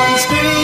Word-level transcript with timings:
Dragon 0.00 0.18
Screamer 0.18 0.59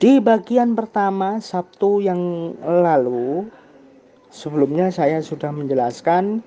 Di 0.00 0.16
bagian 0.16 0.72
pertama 0.72 1.44
Sabtu 1.44 2.00
yang 2.00 2.56
lalu, 2.64 3.52
sebelumnya 4.32 4.88
saya 4.88 5.20
sudah 5.20 5.52
menjelaskan 5.52 6.40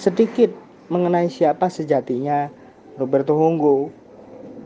sedikit 0.00 0.48
mengenai 0.88 1.28
siapa 1.28 1.68
sejatinya 1.68 2.48
Roberto 2.96 3.36
Honggo 3.36 3.92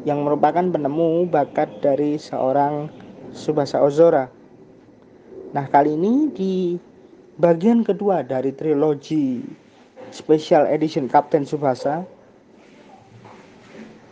yang 0.07 0.23
merupakan 0.23 0.63
penemu 0.63 1.27
bakat 1.27 1.83
dari 1.83 2.15
seorang 2.15 2.95
Subasa 3.35 3.83
Ozora. 3.83 4.31
Nah, 5.51 5.67
kali 5.67 5.99
ini 5.99 6.31
di 6.31 6.79
bagian 7.43 7.83
kedua 7.83 8.23
dari 8.23 8.55
trilogi 8.55 9.43
Special 10.15 10.71
Edition 10.71 11.11
Captain 11.11 11.43
Subasa 11.43 12.07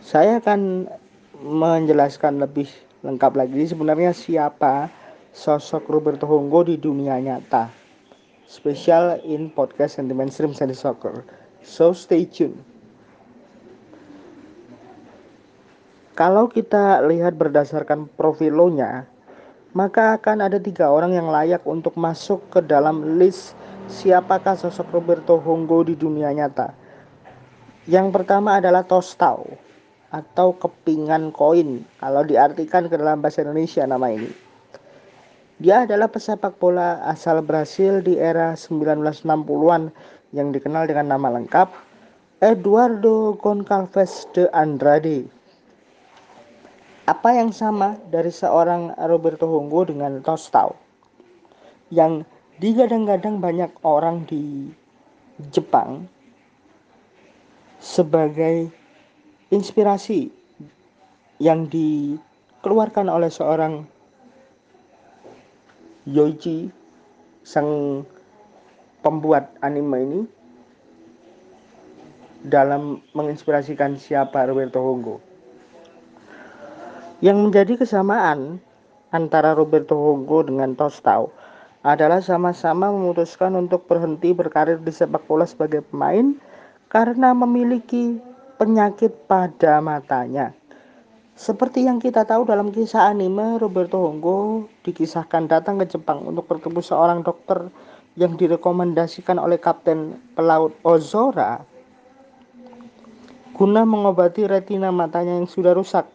saya 0.03 0.43
akan 0.43 0.91
menjelaskan 1.39 2.43
lebih 2.43 2.67
lengkap 3.03 3.35
lagi 3.35 3.67
sebenarnya 3.67 4.15
siapa 4.15 4.87
sosok 5.35 5.91
Roberto 5.91 6.23
Honggo 6.23 6.63
di 6.63 6.79
dunia 6.79 7.19
nyata. 7.19 7.67
Spesial 8.47 9.19
in 9.27 9.51
podcast 9.51 9.99
Sentiment 9.99 10.31
Stream 10.31 10.55
Sandy 10.55 10.71
Soccer. 10.71 11.27
So 11.59 11.91
stay 11.91 12.23
tune. 12.23 12.63
Kalau 16.15 16.47
kita 16.47 17.03
lihat 17.03 17.35
berdasarkan 17.35 18.07
profilonya, 18.15 19.03
maka 19.75 20.15
akan 20.15 20.47
ada 20.47 20.61
tiga 20.61 20.87
orang 20.87 21.11
yang 21.11 21.27
layak 21.27 21.65
untuk 21.67 21.99
masuk 21.99 22.39
ke 22.55 22.63
dalam 22.63 23.19
list 23.19 23.57
siapakah 23.91 24.55
sosok 24.55 24.87
Roberto 24.95 25.35
Honggo 25.43 25.83
di 25.83 25.99
dunia 25.99 26.31
nyata. 26.31 26.71
Yang 27.83 28.15
pertama 28.15 28.63
adalah 28.63 28.87
Tostau 28.87 29.59
atau 30.13 30.53
kepingan 30.53 31.33
koin 31.33 31.81
kalau 31.97 32.21
diartikan 32.21 32.85
ke 32.85 32.93
dalam 32.93 33.19
bahasa 33.19 33.41
Indonesia 33.41 33.81
nama 33.89 34.13
ini. 34.13 34.29
Dia 35.57 35.89
adalah 35.89 36.05
pesepak 36.09 36.61
bola 36.61 37.01
asal 37.09 37.41
Brasil 37.41 38.05
di 38.05 38.21
era 38.21 38.53
1960-an 38.53 39.89
yang 40.33 40.53
dikenal 40.53 40.85
dengan 40.85 41.17
nama 41.17 41.33
lengkap 41.33 41.73
Eduardo 42.43 43.33
Goncalves 43.41 44.29
de 44.37 44.45
Andrade. 44.53 45.25
Apa 47.09 47.35
yang 47.35 47.49
sama 47.51 47.97
dari 48.13 48.29
seorang 48.29 48.95
Roberto 49.09 49.49
Honggo 49.49 49.87
dengan 49.87 50.21
Tostau 50.21 50.77
yang 51.89 52.27
digadang-gadang 52.61 53.41
banyak 53.41 53.71
orang 53.83 54.23
di 54.29 54.71
Jepang 55.49 56.07
sebagai 57.79 58.82
inspirasi 59.53 60.33
yang 61.37 61.69
dikeluarkan 61.69 63.05
oleh 63.05 63.29
seorang 63.29 63.85
Yoichi 66.09 66.73
sang 67.45 68.01
pembuat 69.05 69.53
anime 69.61 69.97
ini 70.01 70.21
dalam 72.43 72.99
menginspirasikan 73.13 73.95
siapa 73.95 74.49
Roberto 74.49 74.81
Honggo. 74.81 75.21
Yang 77.23 77.37
menjadi 77.39 77.73
kesamaan 77.79 78.59
antara 79.13 79.55
Roberto 79.55 79.95
Honggo 79.95 80.43
dengan 80.43 80.75
Tostau 80.75 81.31
adalah 81.85 82.19
sama-sama 82.19 82.91
memutuskan 82.91 83.55
untuk 83.55 83.87
berhenti 83.87 84.35
berkarir 84.35 84.81
di 84.81 84.91
sepak 84.91 85.23
bola 85.23 85.47
sebagai 85.47 85.85
pemain 85.87 86.35
karena 86.91 87.31
memiliki 87.31 88.19
penyakit 88.63 89.27
pada 89.27 89.83
matanya. 89.83 90.55
Seperti 91.35 91.83
yang 91.83 91.99
kita 91.99 92.23
tahu 92.23 92.47
dalam 92.47 92.71
kisah 92.71 93.11
anime, 93.11 93.59
Roberto 93.59 93.99
Honggo 93.99 94.71
dikisahkan 94.87 95.51
datang 95.51 95.83
ke 95.83 95.91
Jepang 95.91 96.23
untuk 96.23 96.47
bertemu 96.47 96.79
seorang 96.79 97.19
dokter 97.27 97.67
yang 98.15 98.39
direkomendasikan 98.39 99.35
oleh 99.35 99.59
Kapten 99.59 100.15
Pelaut 100.31 100.71
Ozora 100.87 101.59
guna 103.51 103.83
mengobati 103.83 104.47
retina 104.47 104.89
matanya 104.95 105.37
yang 105.37 105.45
sudah 105.45 105.75
rusak. 105.75 106.07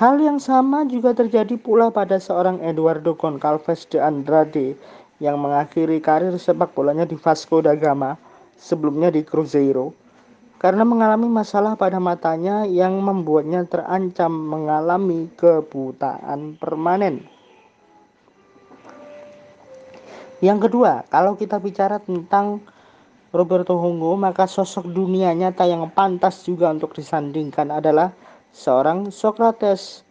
Hal 0.00 0.16
yang 0.16 0.40
sama 0.40 0.88
juga 0.88 1.12
terjadi 1.12 1.60
pula 1.60 1.92
pada 1.92 2.16
seorang 2.16 2.58
Eduardo 2.64 3.12
Goncalves 3.12 3.84
de 3.86 4.00
Andrade 4.00 4.74
yang 5.20 5.38
mengakhiri 5.38 6.00
karir 6.00 6.34
sepak 6.40 6.72
bolanya 6.72 7.04
di 7.06 7.14
Vasco 7.14 7.60
da 7.60 7.76
Gama, 7.76 8.18
sebelumnya 8.58 9.14
di 9.14 9.22
Cruzeiro, 9.22 9.94
karena 10.62 10.86
mengalami 10.86 11.26
masalah 11.26 11.74
pada 11.74 11.98
matanya 11.98 12.62
yang 12.62 13.02
membuatnya 13.02 13.66
terancam 13.66 14.30
mengalami 14.30 15.26
kebutaan 15.34 16.54
permanen. 16.54 17.26
Yang 20.38 20.70
kedua, 20.70 21.02
kalau 21.10 21.34
kita 21.34 21.58
bicara 21.58 21.98
tentang 21.98 22.62
Roberto 23.34 23.74
Honggo, 23.74 24.14
maka 24.14 24.46
sosok 24.46 24.86
dunia 24.86 25.34
nyata 25.34 25.66
yang 25.66 25.90
pantas 25.90 26.46
juga 26.46 26.70
untuk 26.70 26.94
disandingkan 26.94 27.82
adalah 27.82 28.14
seorang 28.54 29.10
Socrates 29.10 30.06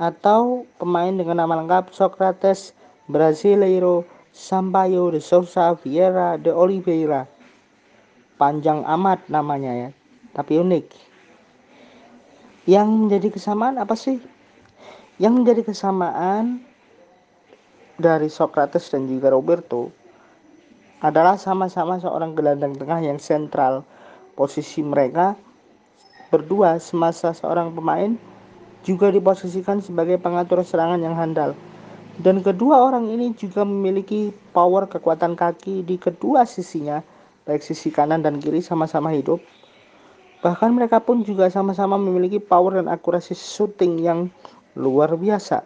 atau 0.00 0.64
pemain 0.80 1.12
dengan 1.12 1.44
nama 1.44 1.60
lengkap 1.60 1.92
Socrates 1.92 2.72
Brasileiro 3.12 4.08
Sampaio 4.32 5.12
de 5.12 5.20
Souza 5.20 5.76
Vieira 5.76 6.40
de 6.40 6.48
Oliveira. 6.48 7.28
Panjang 8.42 8.82
amat 8.82 9.30
namanya 9.30 9.70
ya, 9.70 9.88
tapi 10.34 10.58
unik. 10.58 10.90
Yang 12.66 12.88
menjadi 12.90 13.28
kesamaan 13.30 13.78
apa 13.78 13.94
sih? 13.94 14.18
Yang 15.22 15.32
menjadi 15.38 15.62
kesamaan 15.70 16.58
dari 18.02 18.26
Socrates 18.26 18.90
dan 18.90 19.06
juga 19.06 19.30
Roberto 19.30 19.94
adalah 20.98 21.38
sama-sama 21.38 22.02
seorang 22.02 22.34
gelandang 22.34 22.74
tengah 22.74 22.98
yang 22.98 23.22
sentral. 23.22 23.86
Posisi 24.34 24.82
mereka 24.82 25.38
berdua 26.34 26.82
semasa 26.82 27.30
seorang 27.30 27.70
pemain 27.70 28.18
juga 28.82 29.14
diposisikan 29.14 29.78
sebagai 29.78 30.18
pengatur 30.18 30.66
serangan 30.66 30.98
yang 30.98 31.14
handal. 31.14 31.54
Dan 32.18 32.42
kedua 32.42 32.90
orang 32.90 33.06
ini 33.06 33.30
juga 33.38 33.62
memiliki 33.62 34.34
power 34.50 34.90
kekuatan 34.90 35.38
kaki 35.38 35.86
di 35.86 35.94
kedua 35.94 36.42
sisinya, 36.42 36.98
baik 37.46 37.62
sisi 37.62 37.90
kanan 37.90 38.22
dan 38.22 38.38
kiri 38.38 38.62
sama-sama 38.62 39.10
hidup. 39.10 39.42
Bahkan 40.42 40.74
mereka 40.74 40.98
pun 40.98 41.22
juga 41.22 41.46
sama-sama 41.50 41.94
memiliki 41.94 42.42
power 42.42 42.82
dan 42.82 42.90
akurasi 42.90 43.34
shooting 43.34 44.02
yang 44.02 44.26
luar 44.74 45.14
biasa. 45.14 45.62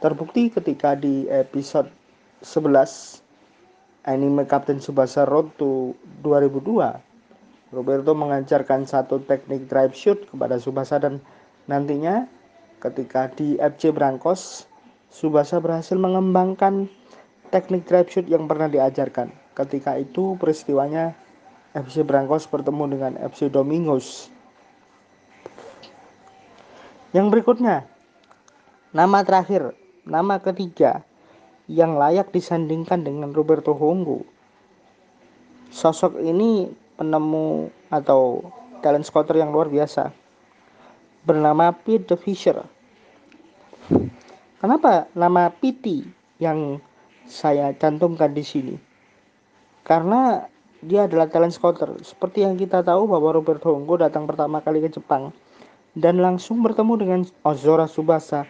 Terbukti 0.00 0.48
ketika 0.48 0.96
di 0.96 1.26
episode 1.28 1.90
11 2.46 3.20
anime 4.08 4.46
Captain 4.48 4.80
Subasa 4.80 5.26
Road 5.28 5.52
to 5.60 5.92
2002, 6.24 7.10
Roberto 7.70 8.16
mengajarkan 8.16 8.88
satu 8.88 9.22
teknik 9.28 9.68
drive 9.68 9.94
shoot 9.94 10.18
kepada 10.30 10.56
Subasa 10.56 10.98
dan 10.98 11.20
nantinya 11.68 12.26
ketika 12.80 13.28
di 13.36 13.60
FC 13.60 13.92
Brankos, 13.92 14.66
Subasa 15.10 15.58
berhasil 15.60 15.98
mengembangkan 15.98 16.88
teknik 17.50 17.84
drive 17.86 18.08
shoot 18.08 18.26
yang 18.30 18.46
pernah 18.46 18.70
diajarkan. 18.70 19.30
Ketika 19.60 20.00
itu 20.00 20.40
peristiwanya 20.40 21.12
FC 21.76 22.00
Brankos 22.00 22.48
bertemu 22.48 22.84
dengan 22.88 23.12
FC 23.20 23.52
Domingos. 23.52 24.32
Yang 27.12 27.26
berikutnya, 27.28 27.84
nama 28.96 29.20
terakhir 29.20 29.76
Nama 30.10 30.40
ketiga 30.40 31.04
yang 31.68 32.00
layak 32.00 32.32
disandingkan 32.32 33.04
dengan 33.04 33.30
Roberto 33.36 33.76
Honggo. 33.76 34.24
Sosok 35.70 36.18
ini 36.24 36.72
penemu 36.96 37.68
atau 37.92 38.42
talent 38.80 39.04
scouter 39.04 39.38
yang 39.38 39.52
luar 39.52 39.68
biasa. 39.68 40.10
Bernama 41.22 41.70
Pete 41.70 42.08
the 42.08 42.16
Fisher. 42.16 42.64
Kenapa 44.58 45.06
nama 45.12 45.52
Pete 45.52 46.08
yang 46.40 46.80
saya 47.28 47.76
cantumkan 47.76 48.32
di 48.32 48.42
sini? 48.42 48.74
Karena 49.90 50.46
dia 50.86 51.10
adalah 51.10 51.26
talent 51.26 51.50
scouter. 51.50 51.98
Seperti 52.06 52.46
yang 52.46 52.54
kita 52.54 52.86
tahu 52.86 53.10
bahwa 53.10 53.34
Roberto 53.34 53.74
Honggo 53.74 53.98
datang 53.98 54.30
pertama 54.30 54.62
kali 54.62 54.78
ke 54.78 54.94
Jepang 54.94 55.34
dan 55.98 56.22
langsung 56.22 56.62
bertemu 56.62 56.94
dengan 56.94 57.20
Ozora 57.42 57.90
Subasa. 57.90 58.46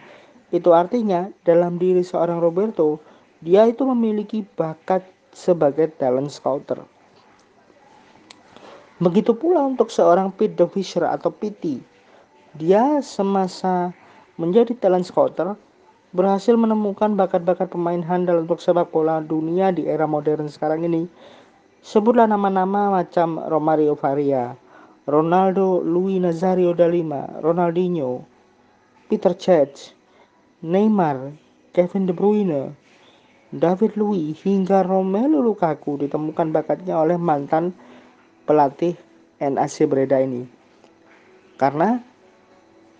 Itu 0.53 0.77
artinya 0.77 1.33
dalam 1.41 1.81
diri 1.81 2.05
seorang 2.05 2.37
Roberto, 2.37 3.01
dia 3.41 3.65
itu 3.65 3.81
memiliki 3.89 4.45
bakat 4.53 5.01
sebagai 5.33 5.89
talent 5.97 6.29
scouter. 6.29 6.85
Begitu 9.01 9.33
pula 9.33 9.65
untuk 9.65 9.89
seorang 9.89 10.29
Pete 10.29 10.61
Fisher 10.69 11.09
atau 11.09 11.33
PT. 11.33 11.81
Dia 12.53 13.01
semasa 13.01 13.89
menjadi 14.37 14.77
talent 14.77 15.09
scouter 15.09 15.57
berhasil 16.11 16.55
menemukan 16.59 17.15
bakat-bakat 17.15 17.71
pemain 17.71 18.03
handal 18.03 18.43
untuk 18.43 18.59
sepak 18.59 18.91
bola 18.91 19.23
dunia 19.23 19.71
di 19.71 19.87
era 19.87 20.03
modern 20.03 20.51
sekarang 20.51 20.83
ini. 20.83 21.07
Sebutlah 21.81 22.29
nama-nama 22.29 23.01
macam 23.01 23.41
Romario 23.41 23.97
Faria, 23.97 24.53
Ronaldo 25.09 25.81
Luis 25.81 26.21
Nazario 26.21 26.77
da 26.77 26.85
Lima, 26.85 27.25
Ronaldinho, 27.41 28.21
Peter 29.09 29.33
Cech, 29.33 29.95
Neymar, 30.61 31.33
Kevin 31.73 32.05
De 32.05 32.13
Bruyne, 32.13 32.77
David 33.49 33.97
Luiz 33.97 34.37
hingga 34.45 34.85
Romelu 34.85 35.41
Lukaku 35.41 35.99
ditemukan 36.05 36.53
bakatnya 36.53 37.01
oleh 37.01 37.17
mantan 37.17 37.73
pelatih 38.45 38.93
NAC 39.41 39.89
Breda 39.89 40.21
ini. 40.21 40.45
Karena 41.57 42.10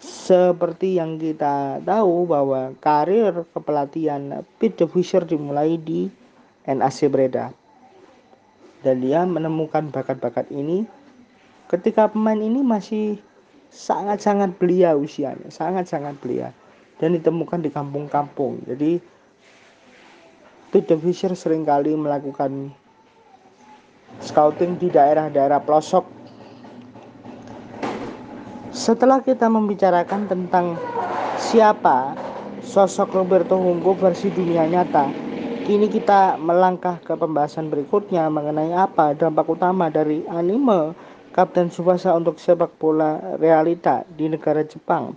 seperti 0.01 0.97
yang 0.97 1.21
kita 1.21 1.77
tahu 1.85 2.25
bahwa 2.25 2.73
karir 2.81 3.45
kepelatihan 3.53 4.41
Pete 4.57 4.89
Fischer 4.89 5.21
dimulai 5.21 5.77
di 5.77 6.09
NAC 6.65 7.05
Breda. 7.05 7.53
Dan 8.81 9.05
dia 9.05 9.21
menemukan 9.29 9.93
bakat-bakat 9.93 10.49
ini 10.49 10.89
ketika 11.69 12.09
pemain 12.09 12.41
ini 12.41 12.65
masih 12.65 13.21
sangat-sangat 13.69 14.57
belia 14.57 14.97
usianya, 14.97 15.53
sangat-sangat 15.53 16.17
belia 16.17 16.49
dan 16.97 17.13
ditemukan 17.13 17.61
di 17.61 17.69
kampung-kampung. 17.69 18.65
Jadi 18.65 18.97
Pete 20.73 20.97
Fischer 20.97 21.37
sering 21.37 21.61
kali 21.61 21.93
melakukan 21.93 22.73
scouting 24.19 24.81
di 24.81 24.89
daerah-daerah 24.89 25.61
pelosok 25.61 26.20
setelah 28.81 29.21
kita 29.21 29.45
membicarakan 29.45 30.25
tentang 30.25 30.73
siapa 31.37 32.17
sosok 32.65 33.13
Roberto 33.13 33.53
Hunggo 33.53 33.93
versi 33.93 34.33
dunia 34.33 34.65
nyata, 34.65 35.05
kini 35.69 35.85
kita 35.85 36.41
melangkah 36.41 36.97
ke 37.05 37.13
pembahasan 37.13 37.69
berikutnya 37.69 38.25
mengenai 38.33 38.73
apa 38.73 39.13
dampak 39.13 39.45
utama 39.53 39.93
dari 39.93 40.25
anime 40.33 40.97
Kapten 41.29 41.69
Subasa 41.69 42.09
untuk 42.17 42.41
sepak 42.41 42.73
bola 42.81 43.37
realita 43.37 44.01
di 44.17 44.25
negara 44.25 44.65
Jepang. 44.65 45.13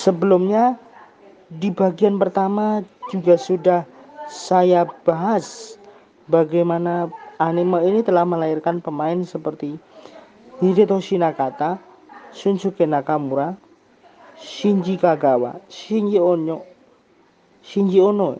Sebelumnya 0.00 0.80
di 1.52 1.68
bagian 1.68 2.16
pertama 2.16 2.80
juga 3.12 3.36
sudah 3.36 3.84
saya 4.24 4.88
bahas 5.04 5.76
bagaimana 6.32 7.12
anime 7.36 7.84
ini 7.84 8.00
telah 8.00 8.24
melahirkan 8.24 8.80
pemain 8.80 9.20
seperti 9.20 9.76
Hidetoshi 10.60 11.16
Nakata, 11.16 11.89
Shunsuke 12.30 12.86
Nakamura, 12.86 13.58
Shinji 14.38 14.96
Kagawa, 14.96 15.58
Shinji 15.66 16.16
Ono, 16.16 16.62
Shinji 17.60 17.98
Ono 17.98 18.38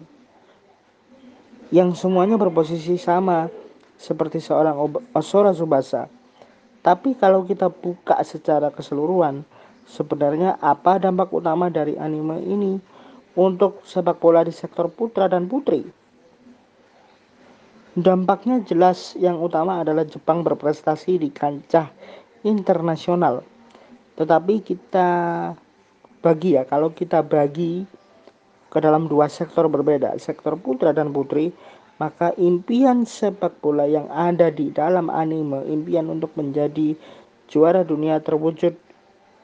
yang 1.71 1.95
semuanya 1.95 2.35
berposisi 2.35 2.99
sama 2.99 3.47
seperti 3.95 4.43
seorang 4.43 4.79
Osora 5.15 5.55
Subasa. 5.55 6.11
Tapi 6.81 7.15
kalau 7.15 7.45
kita 7.45 7.69
buka 7.69 8.17
secara 8.25 8.73
keseluruhan, 8.73 9.45
sebenarnya 9.85 10.57
apa 10.65 10.97
dampak 10.97 11.29
utama 11.31 11.69
dari 11.69 11.95
anime 12.01 12.41
ini 12.41 12.81
untuk 13.37 13.85
sepak 13.85 14.17
bola 14.17 14.41
di 14.43 14.55
sektor 14.55 14.89
putra 14.89 15.29
dan 15.29 15.47
putri? 15.47 15.85
Dampaknya 17.93 18.63
jelas 18.65 19.19
yang 19.19 19.43
utama 19.43 19.83
adalah 19.83 20.07
Jepang 20.07 20.41
berprestasi 20.41 21.21
di 21.21 21.29
kancah 21.29 21.91
internasional 22.47 23.45
tetapi 24.21 24.61
kita 24.61 25.09
bagi 26.21 26.61
ya, 26.61 26.69
kalau 26.69 26.93
kita 26.93 27.25
bagi 27.25 27.89
ke 28.69 28.79
dalam 28.79 29.09
dua 29.09 29.33
sektor 29.33 29.65
berbeda, 29.65 30.13
sektor 30.21 30.61
putra 30.61 30.93
dan 30.93 31.09
putri, 31.09 31.57
maka 31.97 32.37
impian 32.37 33.09
sepak 33.09 33.57
bola 33.65 33.89
yang 33.89 34.05
ada 34.13 34.53
di 34.53 34.69
dalam 34.77 35.09
anime, 35.09 35.65
impian 35.65 36.13
untuk 36.13 36.37
menjadi 36.37 36.93
juara 37.49 37.81
dunia 37.81 38.21
terwujud 38.21 38.77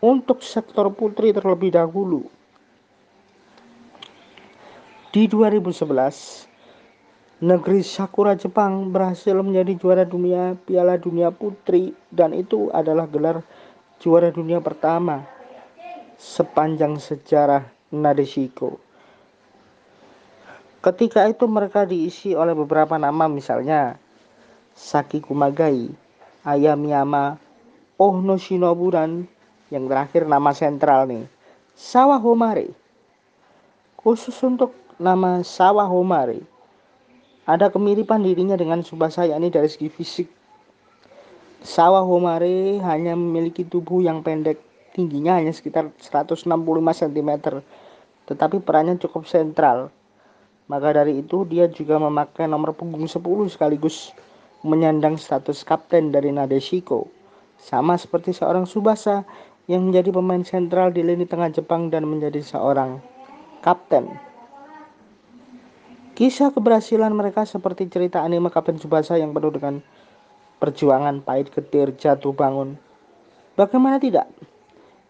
untuk 0.05 0.44
sektor 0.44 0.93
putri 0.93 1.32
terlebih 1.32 1.72
dahulu. 1.72 2.29
Di 5.08 5.25
2011, 5.25 6.44
negeri 7.40 7.81
Sakura 7.81 8.37
Jepang 8.37 8.93
berhasil 8.93 9.32
menjadi 9.40 9.72
juara 9.81 10.05
dunia 10.05 10.52
Piala 10.69 11.00
Dunia 11.00 11.32
Putri 11.32 11.96
dan 12.12 12.37
itu 12.37 12.69
adalah 12.76 13.08
gelar 13.08 13.40
juara 13.96 14.28
dunia 14.28 14.60
pertama 14.60 15.25
sepanjang 16.20 17.00
sejarah 17.00 17.64
Nadeshiko. 17.93 18.76
Ketika 20.84 21.26
itu 21.26 21.48
mereka 21.50 21.82
diisi 21.82 22.37
oleh 22.37 22.54
beberapa 22.54 22.94
nama 23.00 23.26
misalnya 23.26 23.98
Saki 24.76 25.25
Kumagai, 25.25 25.90
Ayamiyama, 26.46 27.40
Ohno 27.98 28.37
Shinobu 28.37 28.93
dan 28.94 29.26
yang 29.72 29.90
terakhir 29.90 30.28
nama 30.28 30.54
sentral 30.54 31.08
nih, 31.10 31.25
Sawah 31.75 32.20
Homare. 32.20 32.70
Khusus 33.98 34.37
untuk 34.46 34.76
nama 35.02 35.43
Sawah 35.43 35.90
Homare, 35.90 36.44
ada 37.48 37.66
kemiripan 37.66 38.22
dirinya 38.22 38.54
dengan 38.54 38.87
Subasa 38.87 39.26
yakni 39.26 39.50
dari 39.50 39.66
segi 39.66 39.90
fisik 39.90 40.28
Sawah 41.67 42.07
Homare 42.07 42.79
hanya 42.79 43.19
memiliki 43.19 43.67
tubuh 43.67 43.99
yang 43.99 44.23
pendek, 44.23 44.63
tingginya 44.95 45.35
hanya 45.35 45.51
sekitar 45.51 45.91
165 45.99 46.47
cm, 46.95 47.31
tetapi 48.31 48.63
perannya 48.63 48.95
cukup 49.03 49.27
sentral. 49.27 49.91
Maka 50.71 50.95
dari 50.95 51.27
itu 51.27 51.43
dia 51.43 51.67
juga 51.67 51.99
memakai 51.99 52.47
nomor 52.47 52.71
punggung 52.71 53.11
10 53.11 53.19
sekaligus 53.51 54.15
menyandang 54.63 55.19
status 55.19 55.67
kapten 55.67 56.15
dari 56.15 56.31
Nadeshiko. 56.31 57.11
Sama 57.59 57.99
seperti 57.99 58.31
seorang 58.31 58.63
Subasa 58.63 59.27
yang 59.67 59.91
menjadi 59.91 60.15
pemain 60.15 60.47
sentral 60.47 60.95
di 60.95 61.03
lini 61.03 61.27
tengah 61.27 61.51
Jepang 61.51 61.91
dan 61.91 62.06
menjadi 62.06 62.46
seorang 62.46 63.03
kapten. 63.58 64.06
Kisah 66.15 66.55
keberhasilan 66.55 67.11
mereka 67.11 67.43
seperti 67.43 67.91
cerita 67.91 68.23
anime 68.23 68.55
Kapten 68.55 68.79
Subasa 68.79 69.19
yang 69.19 69.35
penuh 69.35 69.53
dengan 69.53 69.82
perjuangan 70.58 71.20
pahit 71.22 71.53
getir 71.53 71.93
jatuh 71.96 72.32
bangun. 72.32 72.77
Bagaimana 73.56 73.96
tidak? 73.96 74.29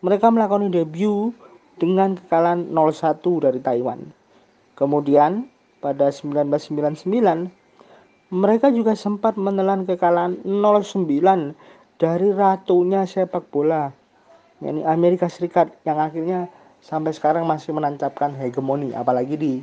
Mereka 0.03 0.31
melakukan 0.31 0.71
debut 0.71 1.35
dengan 1.77 2.15
kekalahan 2.17 2.71
0-1 2.71 3.45
dari 3.45 3.61
Taiwan. 3.61 4.01
Kemudian 4.77 5.49
pada 5.81 6.13
1999 6.13 7.07
mereka 8.27 8.75
juga 8.75 8.99
sempat 8.99 9.39
menelan 9.39 9.87
kekalahan 9.87 10.43
0-9 10.43 11.55
dari 11.97 12.29
ratunya 12.35 13.07
sepak 13.07 13.49
bola 13.49 13.95
yakni 14.61 14.83
Amerika 14.85 15.29
Serikat 15.29 15.73
yang 15.85 16.01
akhirnya 16.01 16.49
sampai 16.81 17.13
sekarang 17.13 17.49
masih 17.49 17.73
menancapkan 17.73 18.37
hegemoni 18.37 18.93
apalagi 18.93 19.37
di 19.37 19.55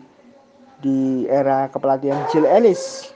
di 0.82 1.26
era 1.30 1.70
kepelatihan 1.70 2.26
Jill 2.30 2.50
Ellis 2.50 3.13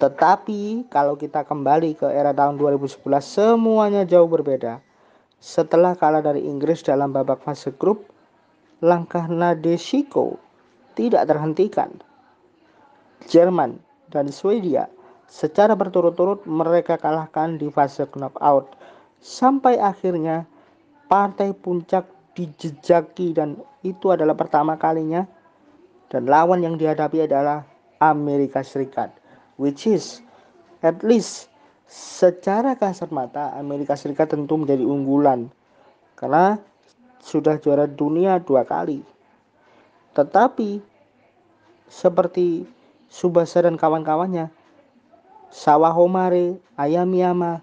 tetapi 0.00 0.88
kalau 0.88 1.12
kita 1.12 1.44
kembali 1.44 1.92
ke 1.92 2.08
era 2.08 2.32
tahun 2.32 2.56
2011 2.56 3.04
semuanya 3.20 4.08
jauh 4.08 4.24
berbeda. 4.24 4.80
Setelah 5.36 5.92
kalah 5.92 6.24
dari 6.24 6.48
Inggris 6.48 6.80
dalam 6.80 7.12
babak 7.12 7.44
fase 7.44 7.68
grup, 7.76 8.08
langkah 8.80 9.28
Nadeshiko 9.28 10.40
tidak 10.96 11.28
terhentikan. 11.28 12.00
Jerman 13.28 13.76
dan 14.08 14.32
Swedia 14.32 14.88
secara 15.28 15.76
berturut-turut 15.76 16.48
mereka 16.48 16.96
kalahkan 16.96 17.60
di 17.60 17.68
fase 17.68 18.08
knockout 18.08 18.72
sampai 19.20 19.76
akhirnya 19.76 20.48
partai 21.12 21.52
puncak 21.52 22.08
dijejaki 22.32 23.36
dan 23.36 23.60
itu 23.84 24.08
adalah 24.08 24.32
pertama 24.32 24.80
kalinya 24.80 25.28
dan 26.08 26.24
lawan 26.24 26.64
yang 26.64 26.80
dihadapi 26.80 27.28
adalah 27.28 27.68
Amerika 28.00 28.64
Serikat 28.64 29.19
which 29.60 29.84
is 29.84 30.24
at 30.80 31.04
least 31.04 31.52
secara 31.84 32.72
kasat 32.72 33.12
mata 33.12 33.52
Amerika 33.60 33.92
Serikat 33.92 34.32
tentu 34.32 34.56
menjadi 34.56 34.80
unggulan 34.80 35.52
karena 36.16 36.56
sudah 37.20 37.60
juara 37.60 37.84
dunia 37.84 38.40
dua 38.40 38.64
kali. 38.64 39.04
Tetapi 40.16 40.80
seperti 41.92 42.64
Subasa 43.10 43.66
dan 43.66 43.74
kawan-kawannya, 43.74 44.48
Sawah 45.50 45.90
Homare, 45.90 46.62
Ayamiyama, 46.78 47.58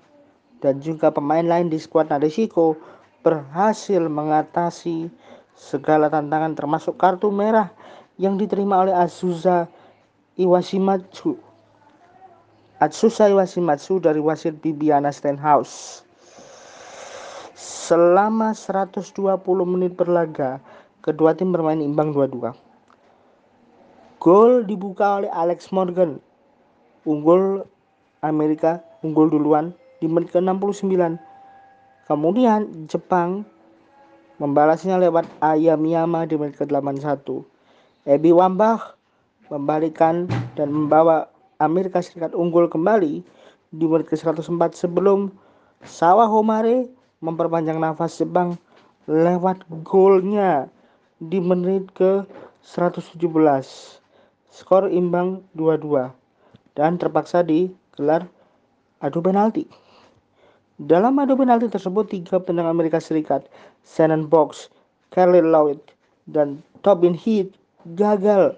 dan 0.60 0.84
juga 0.84 1.08
pemain 1.08 1.46
lain 1.46 1.72
di 1.72 1.80
skuad 1.80 2.12
Nadeshiko 2.12 2.76
berhasil 3.24 4.04
mengatasi 4.12 5.08
segala 5.56 6.12
tantangan 6.12 6.52
termasuk 6.52 7.00
kartu 7.00 7.32
merah 7.32 7.72
yang 8.20 8.36
diterima 8.36 8.84
oleh 8.84 8.92
Azusa 8.92 9.72
Iwashimatsu. 10.36 11.47
Atsusa 12.78 13.26
Iwashimatsu 13.26 13.98
dari 13.98 14.22
wasit 14.22 14.62
Bibiana 14.62 15.10
Stenhouse. 15.10 16.06
Selama 17.58 18.54
120 18.54 19.18
menit 19.66 19.98
berlaga, 19.98 20.62
kedua 21.02 21.34
tim 21.34 21.50
bermain 21.50 21.82
imbang 21.82 22.14
2-2. 22.14 22.54
Gol 24.22 24.62
dibuka 24.70 25.26
oleh 25.26 25.32
Alex 25.34 25.74
Morgan. 25.74 26.22
Unggul 27.02 27.66
Amerika 28.22 28.78
unggul 29.02 29.34
duluan 29.34 29.74
di 29.98 30.06
menit 30.06 30.30
ke-69. 30.30 31.18
Kemudian 32.06 32.86
Jepang 32.86 33.42
membalasnya 34.38 35.02
lewat 35.02 35.26
Ayamiyama 35.42 36.30
di 36.30 36.38
menit 36.38 36.62
ke-81. 36.62 37.26
Ebi 38.06 38.30
Wambach 38.38 38.94
membalikan 39.50 40.30
dan 40.54 40.70
membawa 40.70 41.26
Amerika 41.58 42.02
Serikat 42.02 42.38
unggul 42.38 42.70
kembali 42.70 43.26
di 43.74 43.86
menit 43.86 44.08
ke-104 44.08 44.78
sebelum 44.78 45.34
Sawah 45.86 46.30
Homare 46.30 46.90
memperpanjang 47.22 47.82
nafas 47.82 48.18
Jepang 48.18 48.58
lewat 49.10 49.66
golnya 49.86 50.70
di 51.18 51.42
menit 51.42 51.90
ke 51.98 52.26
117. 52.62 53.18
Skor 54.54 54.90
imbang 54.90 55.46
2-2 55.54 56.10
dan 56.78 56.98
terpaksa 56.98 57.46
digelar 57.46 58.26
adu 59.02 59.22
penalti. 59.22 59.66
Dalam 60.78 61.18
adu 61.18 61.34
penalti 61.34 61.74
tersebut, 61.74 62.06
tiga 62.14 62.38
penendang 62.38 62.70
Amerika 62.70 63.02
Serikat, 63.02 63.50
Shannon 63.82 64.30
Box, 64.30 64.70
Carly 65.10 65.42
Lloyd, 65.42 65.82
dan 66.30 66.62
Tobin 66.86 67.18
Heath 67.18 67.50
gagal. 67.98 68.54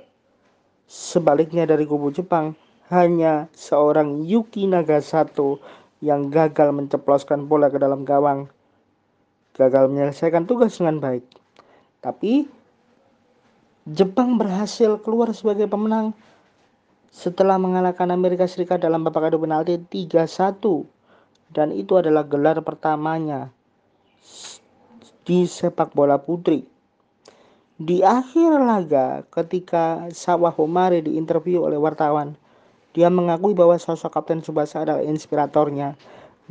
Sebaliknya 0.89 1.63
dari 1.63 1.88
kubu 1.88 2.12
Jepang, 2.12 2.58
hanya 2.89 3.48
seorang 3.53 4.25
Yuki 4.25 4.65
Nagasato 4.65 5.62
yang 6.01 6.34
gagal 6.34 6.74
menceploskan 6.74 7.46
bola 7.46 7.69
ke 7.69 7.77
dalam 7.77 8.01
gawang. 8.01 8.50
Gagal 9.53 9.93
menyelesaikan 9.93 10.50
tugas 10.50 10.77
dengan 10.81 10.98
baik. 10.98 11.25
Tapi 12.01 12.50
Jepang 13.89 14.38
berhasil 14.38 15.01
keluar 15.01 15.34
sebagai 15.34 15.65
pemenang 15.65 16.13
setelah 17.10 17.58
mengalahkan 17.58 18.13
Amerika 18.13 18.46
Serikat 18.46 18.77
dalam 18.86 19.01
babak 19.01 19.34
adu 19.34 19.41
penalti 19.41 19.81
3-1 19.81 20.62
dan 21.50 21.74
itu 21.74 21.98
adalah 21.98 22.22
gelar 22.22 22.62
pertamanya 22.62 23.50
di 25.25 25.50
sepak 25.50 25.93
bola 25.98 26.22
putri. 26.22 26.65
Di 27.79 28.05
akhir 28.05 28.62
laga 28.62 29.25
ketika 29.31 30.05
Sawah 30.13 30.53
Homare 30.53 31.01
diinterview 31.01 31.63
oleh 31.65 31.79
wartawan, 31.81 32.38
dia 33.00 33.08
mengakui 33.08 33.56
bahwa 33.56 33.79
sosok 33.79 34.12
Kapten 34.12 34.44
Subasa 34.44 34.84
adalah 34.84 35.00
inspiratornya 35.00 35.96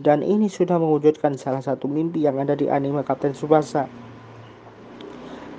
dan 0.00 0.24
ini 0.24 0.48
sudah 0.48 0.80
mewujudkan 0.80 1.36
salah 1.36 1.60
satu 1.60 1.84
mimpi 1.92 2.24
yang 2.24 2.40
ada 2.40 2.56
di 2.56 2.72
anime 2.72 3.04
Kapten 3.04 3.36
Subasa. 3.36 3.84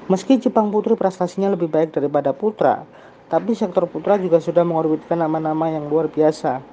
Meski 0.10 0.42
Jepang 0.42 0.74
Putri 0.74 0.98
prestasinya 0.98 1.54
lebih 1.54 1.70
baik 1.70 1.94
daripada 1.94 2.34
Putra, 2.34 2.90
tapi 3.30 3.54
sektor 3.54 3.86
Putra 3.86 4.18
juga 4.18 4.42
sudah 4.42 4.66
mengorbitkan 4.66 5.22
nama-nama 5.22 5.70
yang 5.70 5.86
luar 5.86 6.10
biasa. 6.10 6.66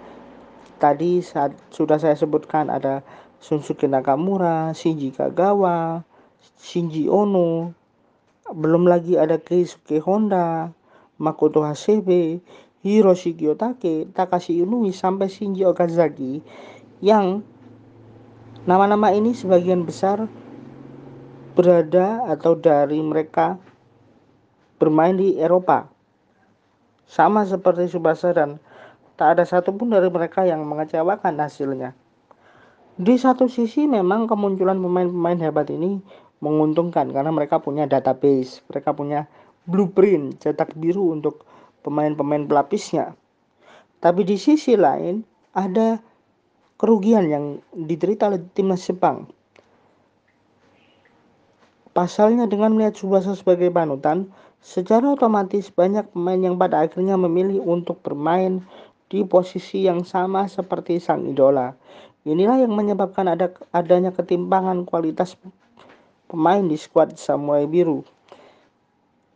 Tadi 0.80 1.20
saat 1.20 1.52
sudah 1.68 2.00
saya 2.00 2.16
sebutkan 2.16 2.72
ada 2.72 3.04
Shunsuke 3.44 3.84
Nakamura, 3.84 4.72
Shinji 4.72 5.12
Kagawa, 5.12 6.00
Shinji 6.56 7.12
Ono, 7.12 7.76
belum 8.48 8.88
lagi 8.88 9.20
ada 9.20 9.36
Keisuke 9.36 10.00
Honda, 10.00 10.72
Makoto 11.20 11.60
Hasebe, 11.60 12.40
Hiroshi 12.86 13.34
Kiyotake, 13.34 14.06
Takashi 14.14 14.62
Inui 14.62 14.94
sampai 14.94 15.26
Shinji 15.26 15.66
Okazaki 15.66 16.38
yang 17.02 17.42
nama-nama 18.62 19.10
ini 19.10 19.34
sebagian 19.34 19.82
besar 19.82 20.30
berada 21.58 22.22
atau 22.30 22.54
dari 22.54 23.02
mereka 23.02 23.58
bermain 24.78 25.18
di 25.18 25.34
Eropa. 25.34 25.90
Sama 27.10 27.42
seperti 27.42 27.90
Subasa 27.90 28.30
dan 28.30 28.62
tak 29.18 29.34
ada 29.34 29.42
satupun 29.42 29.90
dari 29.90 30.06
mereka 30.06 30.46
yang 30.46 30.62
mengecewakan 30.62 31.42
hasilnya. 31.42 31.90
Di 32.96 33.18
satu 33.18 33.50
sisi 33.50 33.90
memang 33.90 34.30
kemunculan 34.30 34.78
pemain-pemain 34.78 35.42
hebat 35.42 35.68
ini 35.74 35.98
menguntungkan 36.38 37.10
karena 37.10 37.34
mereka 37.34 37.58
punya 37.58 37.88
database, 37.90 38.62
mereka 38.70 38.94
punya 38.94 39.26
blueprint 39.66 40.38
cetak 40.38 40.76
biru 40.78 41.10
untuk 41.12 41.42
pemain-pemain 41.86 42.50
pelapisnya. 42.50 43.14
Tapi 44.02 44.26
di 44.26 44.34
sisi 44.34 44.74
lain 44.74 45.22
ada 45.54 46.02
kerugian 46.76 47.30
yang 47.30 47.44
diderita 47.72 48.26
oleh 48.26 48.42
timnas 48.52 48.82
Jepang. 48.82 49.30
Pasalnya 51.96 52.44
dengan 52.44 52.76
melihat 52.76 52.98
Subasa 52.98 53.32
sebagai 53.32 53.72
panutan, 53.72 54.28
secara 54.60 55.16
otomatis 55.16 55.72
banyak 55.72 56.04
pemain 56.12 56.36
yang 56.36 56.60
pada 56.60 56.84
akhirnya 56.84 57.16
memilih 57.16 57.64
untuk 57.64 58.04
bermain 58.04 58.60
di 59.08 59.24
posisi 59.24 59.86
yang 59.86 60.04
sama 60.04 60.44
seperti 60.44 61.00
sang 61.00 61.24
idola. 61.24 61.72
Inilah 62.26 62.60
yang 62.60 62.74
menyebabkan 62.74 63.30
ada 63.30 63.54
adanya 63.70 64.12
ketimpangan 64.12 64.82
kualitas 64.84 65.38
pemain 66.26 66.66
di 66.66 66.74
skuad 66.74 67.14
Samurai 67.16 67.64
Biru. 67.64 68.02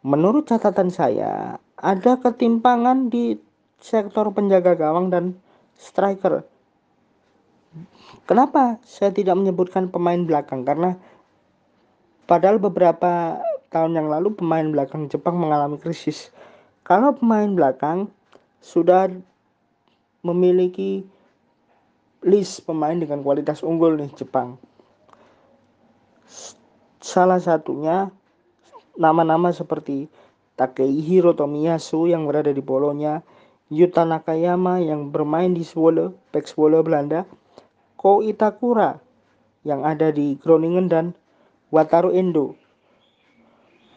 Menurut 0.01 0.49
catatan 0.49 0.89
saya, 0.89 1.61
ada 1.77 2.13
ketimpangan 2.17 3.13
di 3.13 3.37
sektor 3.81 4.33
penjaga 4.33 4.73
gawang 4.73 5.13
dan 5.13 5.37
striker. 5.77 6.45
Kenapa 8.25 8.81
saya 8.83 9.13
tidak 9.13 9.37
menyebutkan 9.37 9.93
pemain 9.93 10.21
belakang? 10.25 10.65
Karena 10.65 10.97
padahal 12.25 12.57
beberapa 12.57 13.41
tahun 13.69 13.97
yang 13.97 14.09
lalu 14.09 14.35
pemain 14.35 14.67
belakang 14.67 15.07
Jepang 15.07 15.39
mengalami 15.39 15.77
krisis. 15.77 16.33
Kalau 16.83 17.15
pemain 17.15 17.53
belakang 17.53 18.11
sudah 18.65 19.13
memiliki 20.25 21.05
list 22.21 22.65
pemain 22.69 22.97
dengan 22.97 23.25
kualitas 23.25 23.65
unggul 23.65 23.97
nih 23.97 24.13
Jepang. 24.17 24.61
Salah 27.01 27.41
satunya 27.41 28.13
nama-nama 29.01 29.49
seperti 29.49 30.13
Takehiro 30.61 31.33
Tomiyasu 31.33 32.13
yang 32.13 32.29
berada 32.29 32.53
di 32.53 32.61
Polonia, 32.61 33.25
Yuta 33.73 34.05
Nakayama 34.05 34.85
yang 34.85 35.09
bermain 35.09 35.57
di 35.57 35.65
Zwolle, 35.65 36.13
Pek 36.37 36.45
Zwolle 36.45 36.85
Belanda, 36.85 37.25
Ko 37.97 38.21
Itakura 38.21 39.01
yang 39.65 39.89
ada 39.89 40.13
di 40.13 40.37
Groningen 40.37 40.93
dan 40.93 41.17
Wataru 41.73 42.13
Endo, 42.13 42.61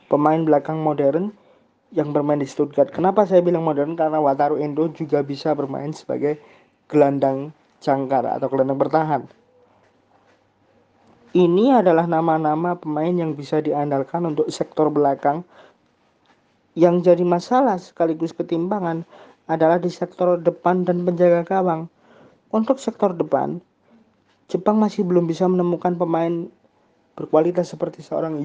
pemain 0.08 0.40
belakang 0.40 0.80
modern 0.80 1.36
yang 1.92 2.16
bermain 2.16 2.40
di 2.40 2.48
Stuttgart. 2.48 2.88
Kenapa 2.90 3.28
saya 3.28 3.44
bilang 3.44 3.68
modern? 3.68 4.00
Karena 4.00 4.24
Wataru 4.24 4.56
Endo 4.62 4.88
juga 4.96 5.20
bisa 5.20 5.52
bermain 5.52 5.92
sebagai 5.92 6.40
gelandang 6.88 7.52
jangkar 7.84 8.24
atau 8.24 8.48
gelandang 8.48 8.80
bertahan. 8.80 9.43
Ini 11.34 11.82
adalah 11.82 12.06
nama-nama 12.06 12.78
pemain 12.78 13.10
yang 13.10 13.34
bisa 13.34 13.58
diandalkan 13.58 14.22
untuk 14.30 14.54
sektor 14.54 14.94
belakang 14.94 15.42
yang 16.78 17.02
jadi 17.02 17.26
masalah 17.26 17.82
sekaligus 17.82 18.38
ketimbangan 18.38 19.02
adalah 19.50 19.82
di 19.82 19.90
sektor 19.90 20.38
depan 20.38 20.86
dan 20.86 21.02
penjaga 21.02 21.42
gawang. 21.42 21.90
Untuk 22.54 22.78
sektor 22.78 23.18
depan, 23.18 23.58
Jepang 24.46 24.78
masih 24.78 25.02
belum 25.02 25.26
bisa 25.26 25.50
menemukan 25.50 25.98
pemain 25.98 26.54
berkualitas 27.18 27.74
seperti 27.74 28.06
seorang 28.06 28.38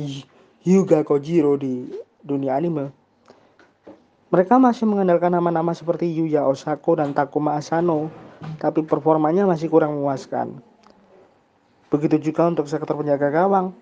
Hyuga 0.64 1.04
Kojiro 1.04 1.61
di 1.61 1.92
dunia 2.25 2.57
anime. 2.57 2.88
Mereka 4.33 4.57
masih 4.57 4.88
mengandalkan 4.88 5.37
nama-nama 5.37 5.76
seperti 5.76 6.09
Yuya 6.09 6.49
Osako 6.49 6.97
dan 6.97 7.12
Takuma 7.12 7.61
Asano, 7.61 8.09
tapi 8.57 8.80
performanya 8.80 9.45
masih 9.45 9.68
kurang 9.68 10.00
memuaskan. 10.00 10.64
Begitu 11.88 12.30
juga 12.33 12.49
untuk 12.49 12.68
sektor 12.68 12.92
penjaga 12.92 13.33
gawang, 13.33 13.73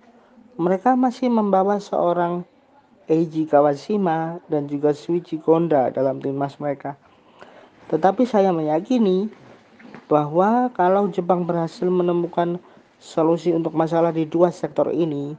mereka 0.54 0.94
masih 0.94 1.26
membawa 1.26 1.82
seorang 1.82 2.46
Eiji 3.06 3.46
Kawashima 3.46 4.42
dan 4.46 4.66
juga 4.70 4.94
Shuichi 4.94 5.38
Konda 5.42 5.90
dalam 5.90 6.22
timnas 6.22 6.58
mereka. 6.62 6.94
Tetapi 7.86 8.26
saya 8.26 8.50
meyakini 8.50 9.30
bahwa 10.06 10.70
kalau 10.74 11.10
Jepang 11.10 11.46
berhasil 11.46 11.86
menemukan 11.86 12.58
solusi 12.98 13.50
untuk 13.50 13.74
masalah 13.74 14.14
di 14.14 14.26
dua 14.26 14.54
sektor 14.54 14.90
ini, 14.90 15.34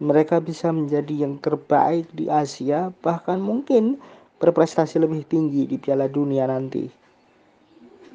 mereka 0.00 0.40
bisa 0.40 0.72
menjadi 0.72 1.28
yang 1.28 1.36
terbaik 1.40 2.08
di 2.12 2.28
Asia, 2.28 2.92
bahkan 3.04 3.40
mungkin 3.40 4.00
berprestasi 4.38 5.02
lebih 5.02 5.26
tinggi 5.26 5.66
di 5.66 5.76
Piala 5.76 6.06
Dunia 6.06 6.46
nanti. 6.46 6.88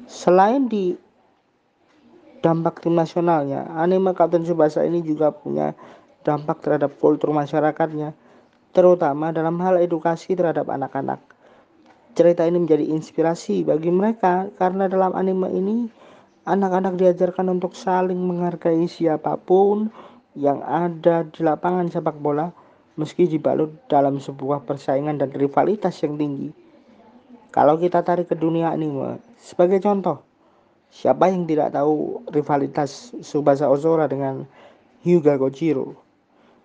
Selain 0.08 0.66
di 0.66 0.96
dampak 2.44 2.84
tim 2.84 2.92
nasionalnya, 2.92 3.64
anime 3.72 4.12
Kapten 4.12 4.44
Subasa 4.44 4.84
ini 4.84 5.00
juga 5.00 5.32
punya 5.32 5.72
dampak 6.28 6.60
terhadap 6.60 6.92
kultur 7.00 7.32
masyarakatnya, 7.32 8.12
terutama 8.76 9.32
dalam 9.32 9.56
hal 9.64 9.80
edukasi 9.80 10.36
terhadap 10.36 10.68
anak-anak. 10.68 11.24
Cerita 12.12 12.44
ini 12.44 12.60
menjadi 12.60 12.84
inspirasi 12.92 13.64
bagi 13.64 13.88
mereka 13.88 14.52
karena 14.60 14.92
dalam 14.92 15.16
anime 15.16 15.48
ini 15.56 15.88
anak-anak 16.44 17.00
diajarkan 17.00 17.48
untuk 17.48 17.72
saling 17.72 18.20
menghargai 18.20 18.84
siapa 18.84 19.40
pun 19.40 19.88
yang 20.36 20.60
ada 20.60 21.24
di 21.24 21.40
lapangan 21.40 21.88
sepak 21.88 22.20
bola 22.20 22.52
meski 23.00 23.24
dibalut 23.24 23.72
dalam 23.88 24.20
sebuah 24.20 24.68
persaingan 24.68 25.16
dan 25.16 25.32
rivalitas 25.32 25.96
yang 26.04 26.20
tinggi. 26.20 26.52
Kalau 27.50 27.80
kita 27.80 28.04
tarik 28.04 28.28
ke 28.30 28.36
dunia 28.36 28.70
anime, 28.70 29.18
sebagai 29.40 29.80
contoh, 29.82 30.22
siapa 30.94 31.26
yang 31.26 31.50
tidak 31.50 31.74
tahu 31.74 32.22
rivalitas 32.30 33.10
Subasa 33.18 33.66
Ozora 33.66 34.06
dengan 34.06 34.46
Hyuga 35.02 35.34
Kojiro? 35.34 35.98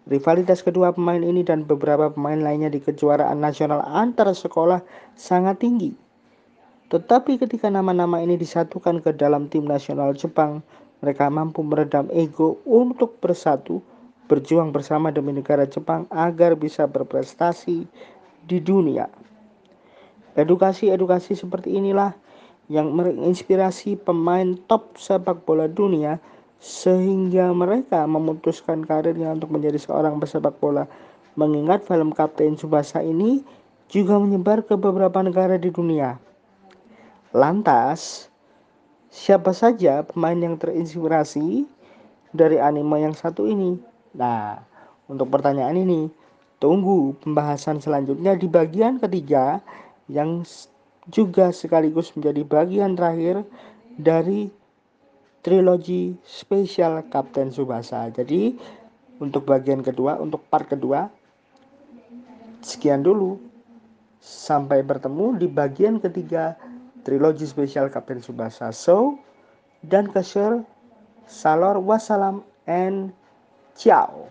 Rivalitas 0.06 0.62
kedua 0.62 0.94
pemain 0.94 1.22
ini 1.22 1.42
dan 1.42 1.66
beberapa 1.66 2.14
pemain 2.14 2.38
lainnya 2.38 2.70
di 2.70 2.78
kejuaraan 2.78 3.42
nasional 3.42 3.82
antar 3.90 4.30
sekolah 4.30 4.86
sangat 5.18 5.66
tinggi. 5.66 5.98
Tetapi 6.90 7.38
ketika 7.38 7.70
nama-nama 7.70 8.22
ini 8.22 8.38
disatukan 8.38 9.02
ke 9.02 9.14
dalam 9.14 9.50
tim 9.50 9.66
nasional 9.66 10.14
Jepang, 10.18 10.66
mereka 11.02 11.30
mampu 11.30 11.62
meredam 11.62 12.10
ego 12.10 12.58
untuk 12.66 13.22
bersatu, 13.22 13.82
berjuang 14.26 14.74
bersama 14.74 15.14
demi 15.14 15.34
negara 15.34 15.70
Jepang 15.70 16.10
agar 16.10 16.58
bisa 16.58 16.90
berprestasi 16.90 17.86
di 18.50 18.58
dunia. 18.58 19.06
Edukasi-edukasi 20.34 21.38
seperti 21.38 21.78
inilah 21.78 22.18
yang 22.70 22.94
menginspirasi 22.94 23.98
pemain 23.98 24.54
top 24.70 24.96
sepak 25.02 25.42
bola 25.44 25.66
dunia 25.66 26.22
sehingga 26.62 27.50
mereka 27.50 28.06
memutuskan 28.06 28.86
karirnya 28.86 29.34
untuk 29.34 29.50
menjadi 29.50 29.82
seorang 29.82 30.22
pesepak 30.22 30.54
bola. 30.62 30.86
Mengingat 31.34 31.82
film 31.90 32.14
Kapten 32.14 32.56
Subasa 32.56 33.02
ini 33.02 33.42
juga 33.90 34.22
menyebar 34.22 34.62
ke 34.62 34.78
beberapa 34.78 35.18
negara 35.26 35.58
di 35.58 35.74
dunia. 35.74 36.22
Lantas, 37.34 38.30
siapa 39.10 39.50
saja 39.56 40.06
pemain 40.06 40.38
yang 40.38 40.60
terinspirasi 40.60 41.66
dari 42.36 42.62
anime 42.62 43.02
yang 43.02 43.16
satu 43.18 43.50
ini? 43.50 43.82
Nah, 44.14 44.62
untuk 45.10 45.32
pertanyaan 45.34 45.80
ini, 45.80 46.12
tunggu 46.62 47.18
pembahasan 47.24 47.82
selanjutnya 47.82 48.38
di 48.38 48.46
bagian 48.46 49.02
ketiga 49.02 49.64
yang 50.12 50.46
juga 51.10 51.50
sekaligus 51.50 52.14
menjadi 52.14 52.42
bagian 52.46 52.94
terakhir 52.94 53.44
dari 54.00 54.50
trilogi 55.42 56.16
spesial 56.24 57.04
Kapten 57.10 57.50
Subasa. 57.50 58.08
Jadi 58.14 58.56
untuk 59.20 59.50
bagian 59.50 59.84
kedua, 59.84 60.22
untuk 60.22 60.46
part 60.48 60.70
kedua, 60.70 61.12
sekian 62.64 63.04
dulu. 63.04 63.42
Sampai 64.20 64.84
bertemu 64.84 65.40
di 65.40 65.48
bagian 65.48 65.96
ketiga 66.04 66.60
trilogi 67.08 67.48
spesial 67.48 67.88
Kapten 67.88 68.20
Subasa. 68.20 68.76
So, 68.76 69.16
dan 69.88 70.12
kasir, 70.12 70.60
salor, 71.24 71.80
wassalam, 71.80 72.44
and 72.68 73.16
ciao. 73.80 74.28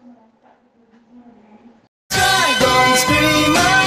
Dragon 2.13 2.89
Screamer 3.01 3.78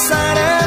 pasaré 0.00 0.59